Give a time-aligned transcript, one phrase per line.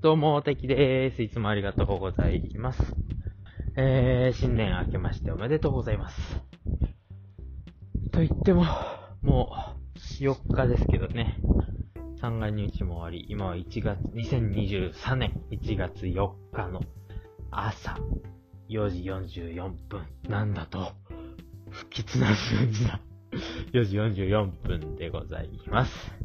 [0.00, 1.24] どうも、てきです。
[1.24, 2.80] いつもありがとうございます。
[3.76, 6.40] えー、新年明けましておめでとうございます。
[8.12, 8.64] と言っても、
[9.22, 9.50] も
[9.96, 11.40] う、4日ですけどね。
[12.20, 16.80] 三が日も終わり、今は1月、2023年1月4日の
[17.50, 17.98] 朝
[18.68, 20.92] 4時44分なんだと、
[21.70, 23.00] 不吉な数字だ。
[23.72, 26.17] 4時44分でございます。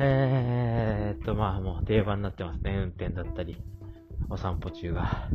[0.00, 2.72] えーっと、まあもう定番になってますね。
[2.76, 3.60] 運転だったり、
[4.30, 5.28] お散歩中が。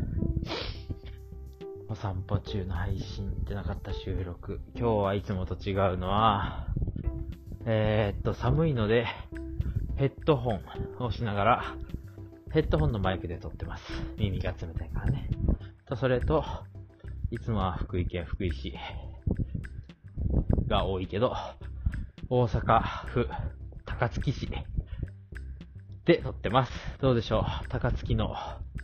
[1.90, 4.62] お散歩中の配信ってなかった収録。
[4.74, 6.68] 今日はいつもと違うのは、
[7.66, 9.06] えー、っと、寒いので、
[9.98, 10.62] ヘッドホン
[11.00, 11.64] をしながら、
[12.52, 13.84] ヘッドホンのマイクで撮ってます。
[14.18, 15.30] 耳が冷たいからね。
[15.88, 16.46] と、それと、
[17.32, 18.74] いつもは福井県福井市
[20.68, 21.36] が多いけど、
[22.30, 23.28] 大阪府
[24.04, 24.50] 高槻市
[26.04, 26.74] で撮ってます。
[27.00, 27.70] どうでしょう？
[27.70, 28.36] 高槻の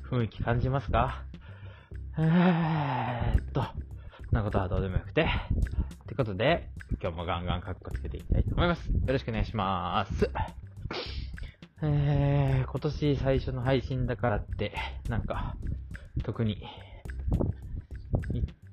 [0.09, 1.25] 雰囲気感じますか？
[2.17, 3.73] えーっと、そん
[4.31, 5.23] なことはどうでもよくて。
[5.23, 5.27] っ
[6.07, 6.69] てことで、
[7.01, 8.87] 今日もガンガンカッコつけていきたいと思います。
[8.87, 10.31] よろしくお願いします。
[11.81, 14.73] えー、今年最初の配信だからって、
[15.09, 15.57] なんか、
[16.23, 16.63] 特に、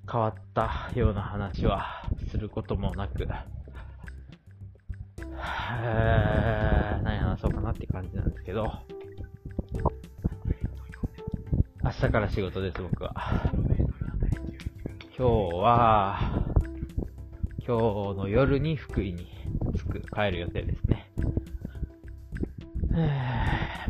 [0.08, 8.66] 変わったような話はすることもなく、ー、何話そうかなって感じなんですけど、
[11.84, 13.14] 明日から仕事です、僕は。
[15.16, 16.18] 今日は、
[17.66, 19.26] 今日の夜に福井に
[19.74, 21.10] 着く、帰る予定ですね。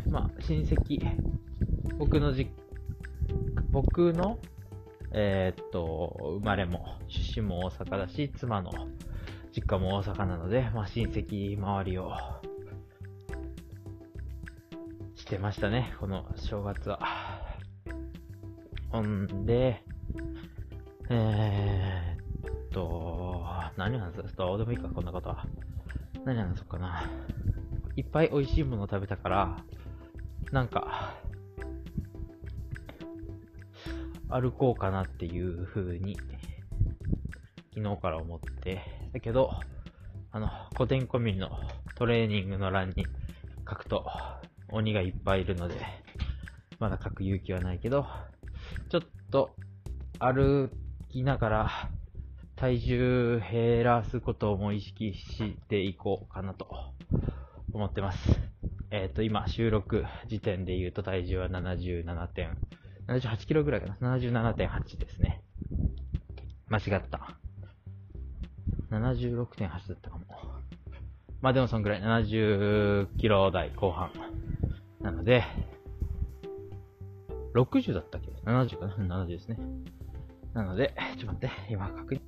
[0.09, 0.99] まあ、親戚、
[1.97, 2.51] 僕のじ、
[3.71, 4.39] 僕の、
[5.11, 8.71] えー、っと、生まれも、出身も大阪だし、妻の
[9.57, 12.11] 実家も大阪なので、まあ、親戚周りを
[15.15, 16.99] してましたね、この正月は。
[18.91, 19.83] ほんで、
[21.09, 23.43] えー、っと、
[23.77, 25.43] 何話すどうでもいいか、こんなことは。
[26.23, 27.09] 何話そうかな？
[27.95, 29.57] いっぱい美味しいもの食べたから、
[30.51, 31.15] なんか、
[34.29, 36.15] 歩こうかなっていう風に
[37.73, 39.51] 昨日から思って、だけど、
[40.31, 41.49] あの、古典コミュの
[41.95, 43.05] トレーニングの欄に
[43.67, 44.05] 書くと、
[44.69, 45.75] 鬼がいっぱいいるので、
[46.79, 48.05] まだ書く勇気はないけど、
[48.89, 49.01] ちょっ
[49.31, 49.55] と、
[50.19, 50.71] 歩
[51.09, 51.69] きながら、
[52.55, 56.67] 体重減らすことも意識していこうかなと
[57.71, 58.39] 思ってます。
[58.89, 65.41] えっ、ー、と、今、収録時点で言うと体重は77.78キロぐらいかな ?77.8 ですね。
[66.67, 67.36] 間違った。
[68.91, 70.25] 76.8だったかも。
[71.41, 74.11] まあでもそんぐらい、70キロ台後半。
[75.01, 75.43] なので、
[77.53, 79.57] 60だったっけ ?70 かな ?70 ですね。
[80.53, 82.21] なので、ちょっと待って、今確認。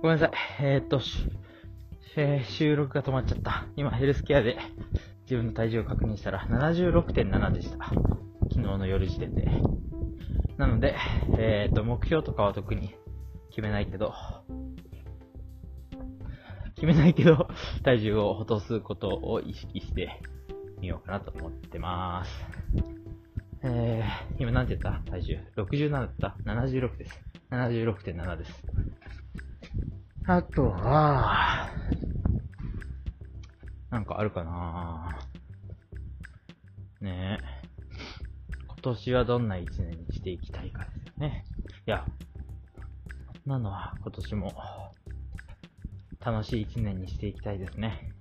[0.00, 0.30] ごめんなさい。
[0.60, 1.00] えー、っと、
[2.16, 3.66] えー、収録が止まっちゃった。
[3.76, 4.56] 今ヘルスケアで
[5.22, 7.84] 自分の体重を確認したら76.7でした。
[7.84, 9.48] 昨日の夜時点で。
[10.56, 10.96] なので、
[11.38, 12.94] えー、っと、目標とかは特に
[13.50, 14.12] 決めないけど、
[16.80, 17.46] 決めないけど、
[17.84, 20.18] 体重を落とすことを意識して
[20.80, 22.46] みようかなと思ってます。
[23.62, 25.38] えー、今何て言った体重。
[25.56, 27.22] 67だった ?76 です。
[27.50, 28.64] 76.7です。
[30.26, 31.68] あとは、
[33.90, 35.18] なんかあるかな？
[37.02, 37.68] ねえ。
[38.68, 41.44] 今年はどんな一年にしていきたいかですよね。
[41.86, 42.06] いや、
[43.44, 44.50] そんなのは今年も
[46.24, 48.12] 楽しい一年にしていきたいですね。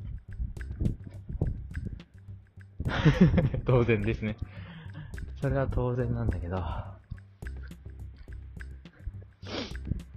[3.66, 4.38] 当然ですね。
[5.42, 6.64] それは当然なんだけど。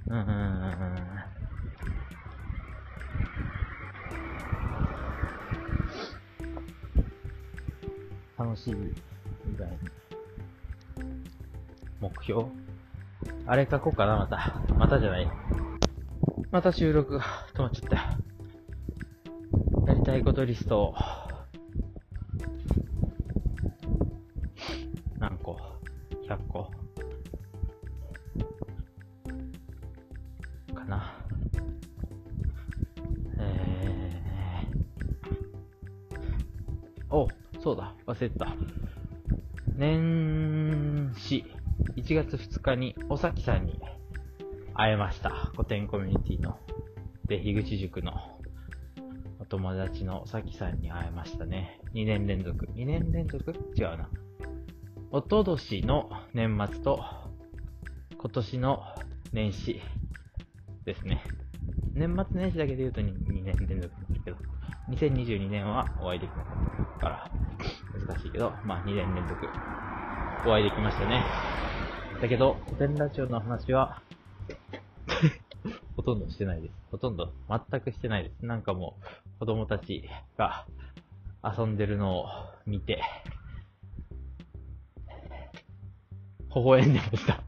[0.08, 0.92] うんうんうん。
[8.38, 9.78] 楽しい以外に。
[12.00, 12.46] 目標？
[13.46, 14.62] あれ書こうかな、また。
[14.76, 15.28] またじゃない。
[16.50, 17.24] また収録が
[17.72, 17.96] っちゃった。
[19.86, 20.94] やりたいことリストを、
[25.18, 25.58] 何個
[26.28, 26.70] ?100 個
[30.74, 31.14] かな。
[33.38, 37.28] えー、お、
[37.60, 38.54] そうだ、忘れてた。
[39.74, 41.44] 年始、
[41.96, 43.80] 1月2日に、おさきさんに
[44.74, 45.30] 会えました。
[45.56, 46.58] 古典コミュニティの、
[47.28, 48.12] で、樋口塾の
[49.38, 51.80] お友達のさきさんに会えましたね。
[51.94, 52.66] 2年連続。
[52.74, 53.52] 2年連続？
[53.76, 54.08] 違うな。
[55.10, 57.04] おととしの年末と、
[58.18, 58.82] 今年の
[59.32, 59.80] 年始
[60.84, 61.22] ですね。
[61.94, 64.36] 年末年始だけで言うと 2, 2年連続なんですけど、
[64.90, 67.30] 2022年はお会いできなかったから
[68.06, 69.46] 難しいけど、まあ2年連続
[70.46, 71.24] お会いできましたね。
[72.20, 74.00] だけど、古典ラジオの話は
[76.04, 76.74] ほとんどしてないです。
[76.90, 78.44] ほとんど全くしてないです。
[78.44, 78.96] なんかも
[79.36, 80.02] う子供たち
[80.36, 80.66] が
[81.44, 82.26] 遊んでるのを
[82.66, 83.00] 見て、
[86.52, 87.40] 微笑んでました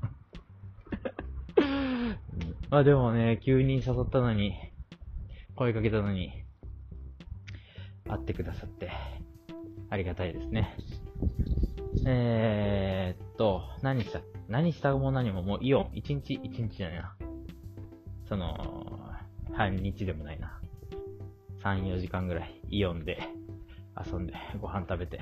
[2.70, 4.54] まあでもね、急に誘ったのに、
[5.56, 6.44] 声かけたのに、
[8.08, 8.92] 会ってくださって、
[9.90, 10.76] ありがたいですね。
[12.06, 17.16] えー、っと、何した、何したも何ももうイオン、一日、一日じゃないな。
[18.28, 19.10] その、
[19.52, 20.60] 半日でもないな。
[21.62, 23.28] 3、4時間ぐらいイオンで
[23.96, 25.20] 遊んで、ご飯食べて、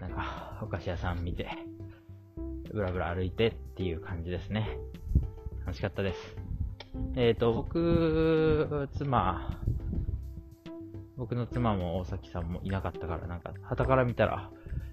[0.00, 1.48] なんか、お菓子屋さん見て、
[2.72, 4.78] ぶらぶら歩いてっていう感じですね。
[5.60, 6.36] 楽しかったです。
[7.16, 9.60] えっ、ー、と、僕、妻、
[11.16, 14.50] 僕の妻も大崎さんもいなかったから、なんか、旗から見たら、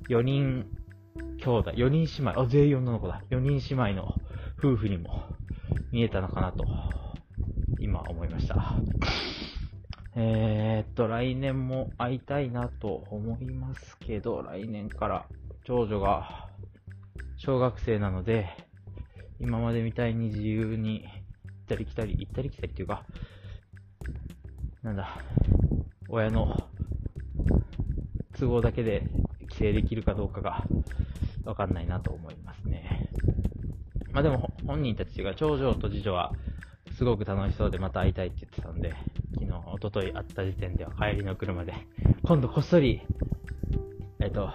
[0.10, 0.66] 4人
[1.38, 3.22] 兄弟、4人姉妹、あ、全員女の子だ。
[3.30, 4.16] 4人姉妹の
[4.58, 5.35] 夫婦にも
[5.96, 6.66] 見えたのかなと、
[7.80, 8.76] 今思いました。
[10.14, 15.26] えー、っと、来年も会いたいなと思いますけど、来年から
[15.64, 16.50] 長女が
[17.38, 18.50] 小学生なので、
[19.40, 23.06] 今までみたいに自由に行ったり来たり、行ったり来たりっていうか、
[24.84, 25.18] なんだ、
[26.10, 26.58] 親の
[28.38, 29.08] 都合だけで
[29.48, 30.62] 帰省できるかどうかが
[31.46, 33.10] わかんないなと思いますね。
[34.16, 36.32] まあでも本人たちが長女と次女は
[36.98, 38.94] すごく楽しそうでまた会いたいって言ってたんで、
[39.34, 41.74] 昨日、おととい会った時点では帰りの車で、
[42.24, 43.02] 今度こっそり、
[44.22, 44.50] えっ、と、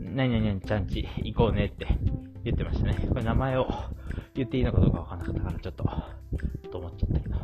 [0.00, 1.86] うん、何々ちゃんち行こうねって
[2.44, 3.06] 言ってましたね。
[3.10, 3.68] これ名前を
[4.32, 5.84] 言っていいのかどうかわかんなかったからちょっと、
[6.70, 7.36] と思っちゃったけど、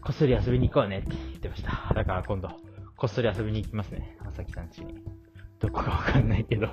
[0.00, 1.92] こっそり遊びに行こうねって言ってました。
[1.92, 2.48] だから今度、
[2.96, 4.16] こっそり遊びに行きますね。
[4.24, 5.20] まさきさん家に。
[5.58, 6.70] どこかわかんないけど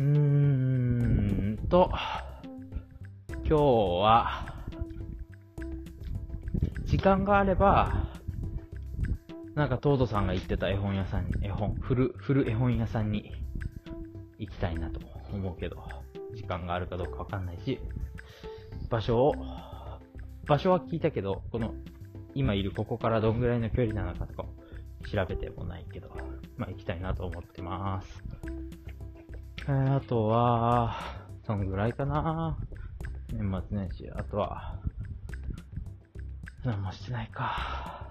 [0.00, 1.92] うーんと、
[3.46, 3.54] 今日
[4.02, 4.46] は、
[6.86, 8.06] 時間があれば、
[9.54, 13.34] なんか、トードさんが言ってた絵本屋さんに、絵本、フル、フル絵本屋さんに
[14.38, 15.00] 行きたいなと
[15.34, 15.76] 思うけど、
[16.34, 17.78] 時間があるかどうかわかんないし、
[18.88, 19.34] 場所を、
[20.46, 21.74] 場所は聞いたけど、この、
[22.34, 24.46] 今いるここからどんぐらいの距離なのかとか、
[25.12, 26.08] 調べてもないけど、
[26.56, 28.24] まあ行きたいなと思ってます。
[29.68, 30.96] え、あとは、
[31.44, 32.58] そのぐらいかな。
[33.32, 34.10] 年末年始。
[34.10, 34.80] あとは、
[36.64, 38.10] 何もしてないか。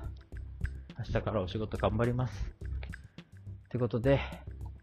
[0.97, 2.53] 明日からお仕事頑張ります。
[3.65, 4.19] ってことで、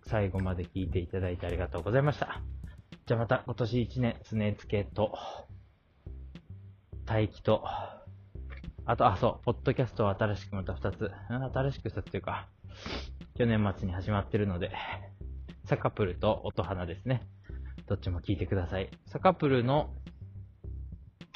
[0.06, 2.40] 最後まで聞いていただいてありがとうございました。
[3.06, 5.16] じゃあまた今年1年、常つけと、
[7.06, 7.64] 待機と、
[8.84, 12.48] あと、あ、そう、ポッドキャストは新しくまた2つ、新しく2つというか、
[13.36, 14.72] 去年末に始まってるので、
[15.66, 17.26] サカプルと音花ですね。
[17.88, 18.88] どっちも聞いてください。
[19.06, 19.90] サカプルの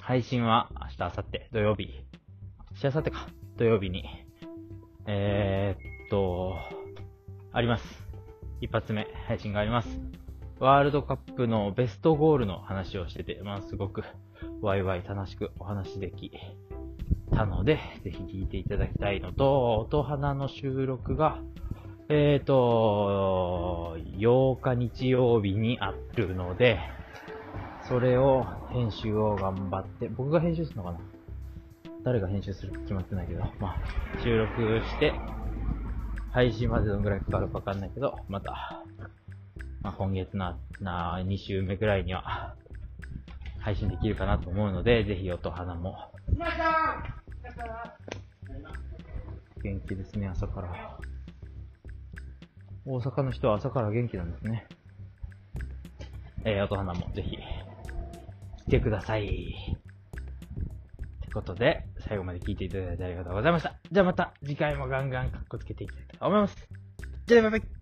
[0.01, 2.05] 配信は明日、明後日、土曜日。
[2.75, 3.27] しあさってか、
[3.57, 4.05] 土曜日に、
[5.07, 6.55] えー、っと、
[7.53, 7.85] あります。
[8.61, 10.01] 一発目、配信があります。
[10.61, 14.05] ワールドカップのベストゴールの話をしてて、まあすごく
[14.61, 16.31] ワイワイ楽しくお話でき
[17.33, 21.41] たので、ぜひ聞いていただきたいのと、音花の収録が、
[22.13, 26.81] えっ、ー、と、8日日曜日にあるので、
[27.87, 30.99] それを編集を頑張って、僕が編集するのかな？
[32.03, 35.13] 誰が編集するか決まってないけど、まあ、収録して、
[36.33, 38.83] 配信までどのぐらいかかるかわかんないけど、また、
[39.81, 42.57] まあ、今月な、な、2週目ぐらいには、
[43.61, 46.11] 配信できるかなと思うので、ぜひ音花も、
[49.63, 50.99] 元気ですね、朝から。
[52.91, 54.67] 大阪の人は朝から元気なんですね。
[56.45, 57.39] えー、音花もぜひ、
[58.67, 59.77] 来てください。
[59.77, 63.79] ってことで、最後まで聞いていただいてありがとうございました。
[63.93, 66.57] じゃあまた次回もガンガンかっこつけていきたいと思います。
[67.27, 67.80] じゃあ、バイバイ